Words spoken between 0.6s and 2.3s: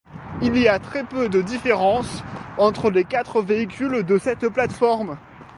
a très peu de différences